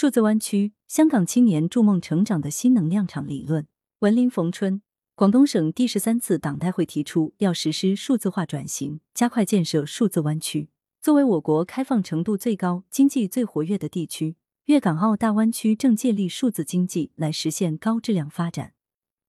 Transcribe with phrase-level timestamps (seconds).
[0.00, 3.66] 数字湾区，香港青年筑梦成长的新能量场理论。
[3.98, 4.80] 文林逢春，
[5.14, 10.70] 广东省第十三次党代会提出要实施数字化转型，加快建设数字湾区。
[11.02, 18.72] 作为我国开放程度最高、经济最活跃的地区，粤港澳大湾区正借力数字经济来实现高质量发展。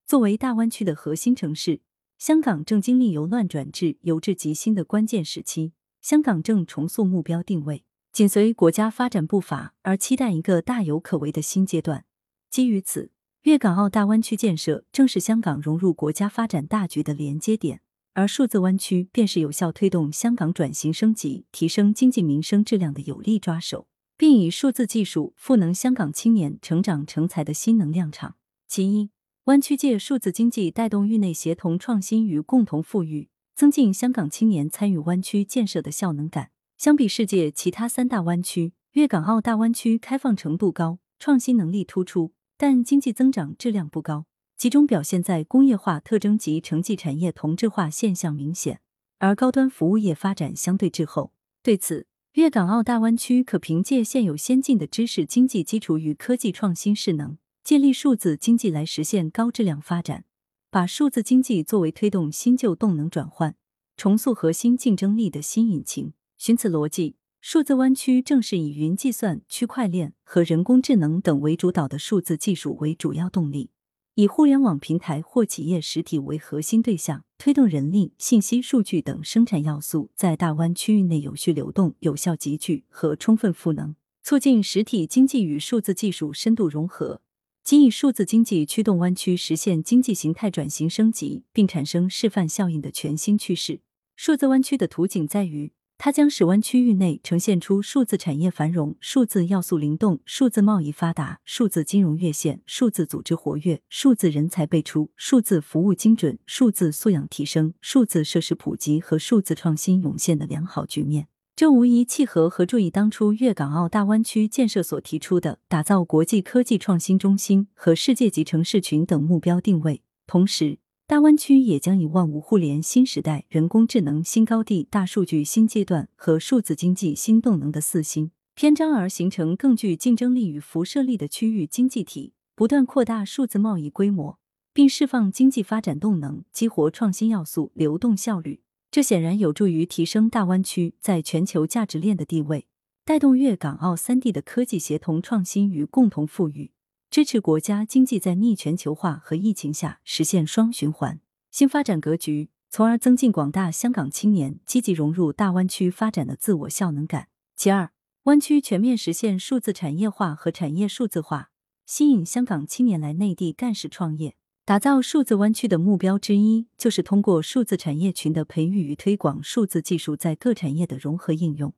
[0.08, 1.82] 作为大湾区的核心城市，
[2.18, 5.74] 香港正经历由乱转治、由治及兴的关键时期。
[6.00, 12.04] 香港正重塑目标定位，紧随国家发展步伐，而期待一个大有可为的新阶段。
[12.50, 13.12] 基于此，
[13.44, 17.80] 粤港澳大湾区建设正是香港融入国家发展大局的连接点。
[18.14, 28.36] 而数字湾区便是有效推动香港转型升级、提升经济民生质量的有力抓手，并以数字技术赋能香港青年成长成才的新能量场。
[28.68, 29.12] 其一，
[29.46, 36.50] 湾区借数字经济带动域内协同创新与共同富裕，增进香港青年参与湾区建设的效能感。
[36.82, 44.26] 相比世界其他三大湾区，粤港澳大湾区开放程度高，创新能力突出，但经济增长质量不高。
[44.58, 48.82] 集中表现在工业化特征及城际产业同质化现象明显，
[49.20, 51.34] 而高端服务业发展相对滞后。
[51.62, 60.26] 对此，粤港澳大湾区可凭借现有先进的知识经济基础与科技创新势能，建立数字经济来实现高质量发展，
[60.72, 63.56] 把数字经济作为推动新旧动能转换、
[63.96, 66.14] 重塑核心竞争力的新引擎。
[66.44, 73.70] 循此逻辑，数字湾区正是以云计算、区块链和人工智能等为主导的数字技术为主要动力。
[74.16, 87.22] 以互联网平台或企业实体为核心对象，推动人力、信息、数据等生产要素在大湾区域内有序流动、有效集聚和充分赋能，促进实体经济与数字技术深度融合，
[87.64, 93.82] 即以数字经济驱动湾区实现经济形态转型升级，并产生示范效应的全新趋势。
[94.16, 95.74] 数字湾区的图景在于。
[96.04, 111.28] 它将使湾区域内呈现出数字产业繁荣、数字要素灵动、数字贸易发达、数字金融跃现、数字组织活跃、数字人才辈出、数字服务精准、数字素养提升、数字设施普及和数字创新涌现的良好局面。
[111.56, 120.81] 这无疑契合和注意当初粤港澳大湾区建设所提出的打造国际科技创新中心和世界级城市群等目标定位，同时。
[121.12, 134.40] 大湾区也将以万物互联新时代、人工智能新高地、大数据新阶段和数字经济新动能的四新篇章而形成更具竞争力与辐射力的区域经济体，不断扩大数字贸易规模，
[134.72, 138.62] 并释放经济发展动能，激活创新要素、流动效率。
[138.90, 142.68] 这显然有助于提升大湾区在全球价值链的地位，
[143.04, 146.72] 带动粤港澳三地的科技协同创新与共同富裕。
[147.12, 157.28] 支持国家经济在逆全球化和疫情下实现双循环新发展格局，从而增进广大香港青年积极融入大湾区发展的自我效能感。
[157.58, 157.92] 其二，
[158.24, 161.52] 湾区全面实现数字产业化和产业数字化，
[161.86, 164.38] 吸引香港青年来内地干事创业。
[164.64, 171.74] 打造数字湾区的目标之一，就是通过数字产业群的培育与推广数字技术在各产业的融合应用，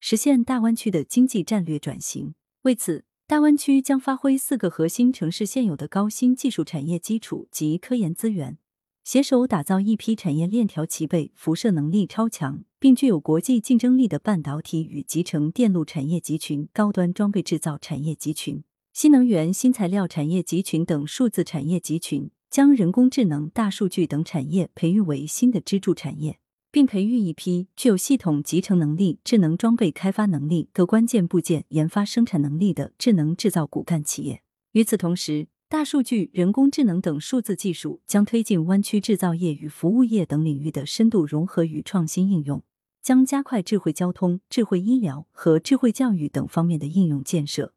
[0.00, 2.34] 实现大湾区的经济战略转型。
[2.62, 3.04] 为此。
[3.28, 8.56] 大湾区将发挥四个核心城市现有的高新技术产业基础及科研资源，
[9.04, 26.38] 携手打造一批产业链条齐备、辐射能力超强，并具有国际竞争力的半导体与集成电路产业集群、高端装备制造产业集群、新能源新材料产业集群等数字产业集群，将人工智能、大数据等产业培育为新的支柱产业。
[26.70, 34.42] 并培育一批具有系统集成能力、智能装备开发能力、各关键部件研发生产能力的智能制造骨干企业。
[34.72, 42.62] 与此同时，大数据、人工智能等数字技术将推进湾区制造业与服务业等领域的深度融合与创新应用，
[43.02, 47.72] 将加快智慧交通、智慧医疗和智慧教育等方面的应用建设，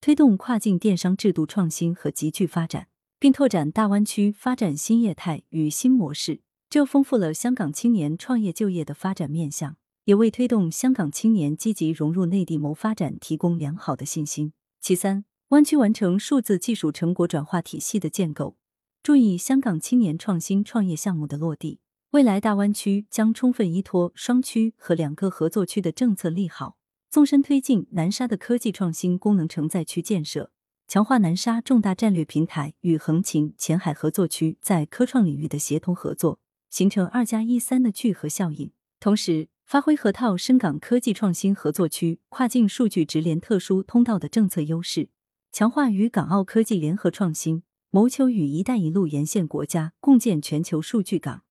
[0.00, 6.40] 推动跨境电商制度创新和集聚发展，并拓展大湾区发展新业态与新模式。
[6.76, 14.52] 这丰富了香港青年创业就业的发展面向，也为推动香港青年积极融入内地谋发展提供良好的信心。
[14.78, 18.58] 其三，湾区完成数字技术成果转化体系的建构，
[19.02, 21.80] 注意香港青年创新创业项目的落地。
[22.10, 26.76] 未来大湾区将充分依托双区和两个合作区的政策利好，
[27.08, 30.50] 纵深推进南沙的科技创新功能承载区建设，
[30.86, 36.38] 强化南沙重大战略平台与横琴前海合作区在科创领域的协同合作。
[36.70, 38.70] 形成二加一三的聚合效应，
[39.00, 45.08] 同时发挥河套深港科技创新合作区、跨境数据直连特殊通道的政策优势，
[45.52, 51.42] 强化与港澳科技联合创新，谋求与“一带一路”沿线国家共建全球数据港。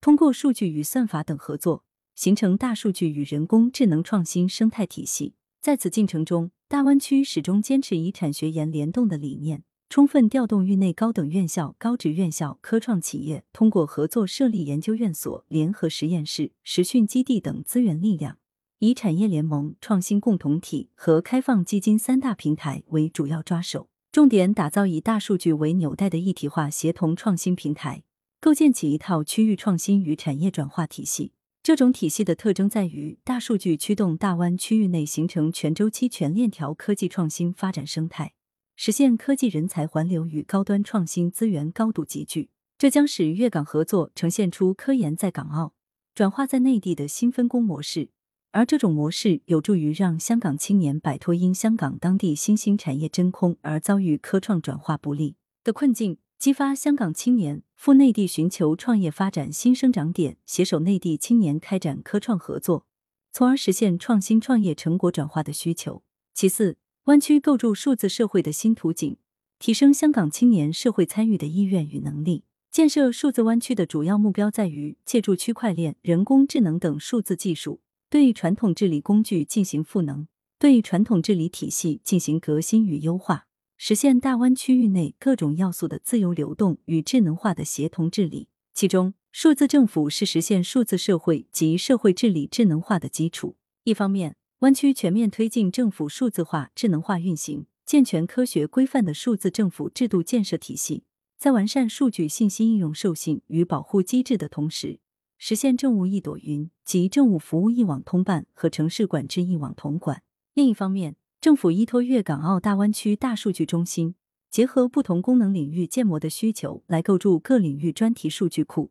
[0.00, 1.84] 通过数据与算法等合作，
[2.14, 5.34] 形成大数据与人工智能创新生态体系。
[5.60, 18.36] 在此进程中，大湾区始终坚持以产学研联动的理念，充分调动域内高等院校、高职院校、科创企业，通过合作设立研究院所、联合实验室、实训基地等资源力量，
[18.80, 28.02] 以产业联盟、创新共同体和开放基金三大平台为主要抓手，重点打造以大数据为纽带的一体化协同创新平台，
[28.42, 31.32] 构建起一套区域创新与产业转化体系。
[31.62, 38.34] 这种体系的特征在于，大数据驱动大湾区域内形成全周期、全链条科技创新发展生态，
[38.80, 42.50] 实现科技人才环流与高端创新资源高度集聚。
[42.78, 45.74] 这将使粤港合作呈现出科研在港澳、
[46.14, 48.10] 转化在内地的新分工模式，
[48.52, 55.34] 而这种模式有助于让香港青年摆脱因香港当地新兴产业真空而遭遇科创转化不利
[55.64, 56.18] 的困境。
[56.38, 62.86] 激发香港青年赴内地寻求创业发展新生长点，携手内地青年开展科创合作，
[63.32, 66.04] 从而实现创新创业成果转化的需求。
[66.32, 66.76] 其次，
[67.08, 69.16] 湾区构筑数字社会的新图景，
[69.58, 72.44] 提升香港青年社会参与的意愿与能力。
[72.70, 80.28] 建设数字湾区的主要目标在于借助区块链、人工智能等数字技术，对传统治理工具进行赋能，
[80.58, 83.46] 对传统治理体系进行革新与优化。
[83.78, 88.48] 实现大湾区域内各种要素的自由流动与智能化的协同治理。
[88.74, 93.56] 其中，数字政府是实现数字社会及社会治理智能化的基础。
[93.84, 101.04] 一方面，湾区全面推进政府数字化、智能化运行，健全科学规范的数字政府制度建设体系，
[101.36, 104.98] 在完善数据信息应用授信与保护机制的同时，
[105.38, 110.24] 实现政务一朵云及政务服务一网通办和城市管制一网统管。
[110.54, 114.16] 另一方面，政府依托粤港澳大湾区大数据中心，
[114.50, 118.90] 结合不同功能领域建模的需求，来构筑各领域专题数据库。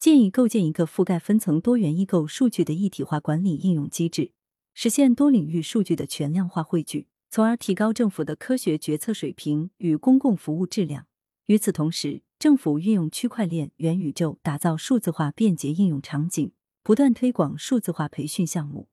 [0.00, 4.32] 建议构建一个覆盖分层多元异构数据的一体化管理应用机制，
[4.74, 11.06] 实现多领域数据的全量化汇聚，从而提高政府的科学决策水平与公共服务质量。
[11.46, 18.88] 与此同时，政府运用区块链、元宇宙，打造数字化便捷应用场景，不断推广数字化培训项目，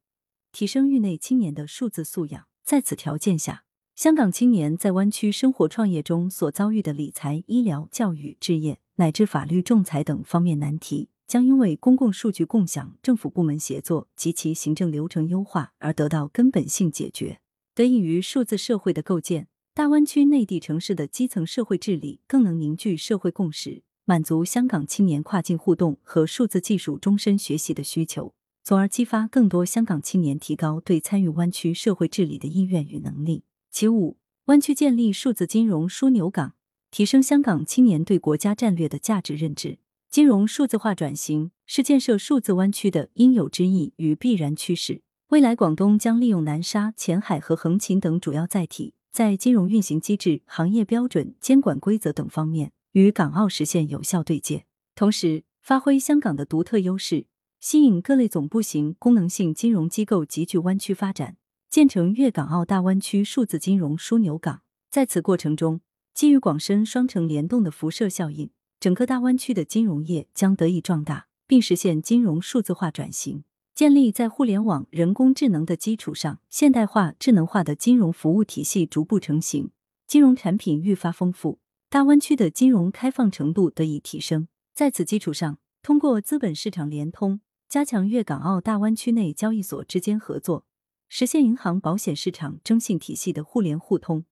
[0.52, 2.46] 提升域内青年的数字素养。
[2.62, 3.64] 在此条件下，
[3.96, 17.40] 香港青年在湾区生活创业中所遭遇的理财、医疗、教育、置业乃至法律仲裁等方面难题，将因为公共数据共享、政府部门协作及其行政流程优化而得到根本性解决。
[17.74, 28.34] 得益于数字社会的构建，大湾区内地城市的基层社会治理更能凝聚社会共识，满足香港青年跨境互动和数字技术终身学习的需求。
[28.62, 33.44] 从而激发更多香港青年提高对参与湾区社会治理的意愿与能力。
[33.70, 36.52] 其五，湾区建立数字金融枢纽港，
[36.90, 39.78] 提升香港青年对国家战略的价值认知。
[40.12, 45.00] 金融数字化转型是建设数字湾区的应有之义与必然趋势。
[45.28, 57.24] 未来，广东将利用南沙、前海和横琴等主要载体，在金融运行机制、行业标准、监管规则等方面与港澳实现有效对接，同时发挥香港的独特优势。
[57.58, 61.38] 吸引各类总部型功能性金融机构集聚湾区发展，
[61.70, 64.60] 建成粤港澳大湾区数字金融枢纽港。
[64.90, 65.80] 在此过程中，
[66.12, 68.50] 基于广深双城联动的辐射效应，
[68.82, 73.44] 整个大湾区的金融业将得以壮大，并实现金融数字化转型。
[73.76, 79.70] 建立在互联网、人工智能的基础上，现代化、智能化的金融服务体系逐步成型，
[80.08, 84.48] 金融产品愈发丰富，大湾区的金融开放程度得以提升。
[84.74, 87.40] 在此基础上，通过资本市场联通。
[87.68, 90.66] 加强粤港澳大湾区内交易所之间合作，
[91.08, 94.24] 实现银行、保险市场征信体系的互联互通，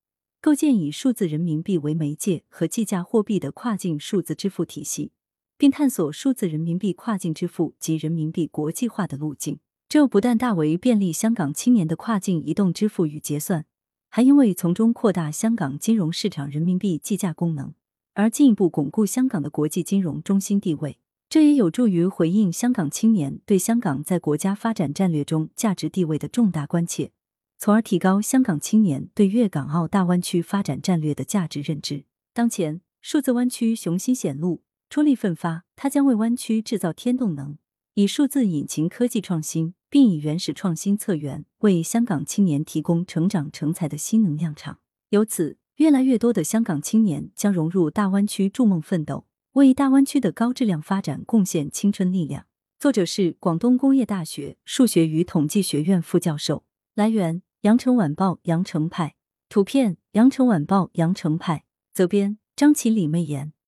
[0.42, 5.12] 构建以数字人民币为媒介和计价货币的跨境数字支付体系，
[5.58, 9.58] 并探索数字人民币跨境支付及人民币国际化的路径。
[9.86, 13.66] 这不但大为便利香港青年的跨境移动支付与结算，
[14.08, 17.74] 还因为从中扩大香港金融市场人民币计价功能，
[18.14, 20.96] 而进一步巩固香港的国际金融中心地位。
[21.28, 27.12] 这也有助于回应香港青年对香港在国家发展战略中价值地位的重大关切，
[27.62, 32.06] 从而提高香港青年对粤港澳大湾区发展战略的价值认知。
[32.32, 37.58] 当前，数字湾区雄心显露，出力奋发，它将为湾区制造天动能，
[37.92, 44.78] 以数字引擎科技创新，并以原始创新策源，为香港青年提供成长成才的新能量场。
[45.10, 49.26] 由此，越来越多的香港青年将融入大湾区筑梦奋斗。
[49.52, 52.46] 为大湾区的高质量发展贡献青春力量。
[52.78, 56.64] 作者是广东工业大学数学与统计学院副教授。
[56.94, 59.16] 来源：羊城晚报羊城派。
[59.50, 61.64] 图片：羊城晚报羊城派。
[61.92, 63.52] 责编：张起李媚妍。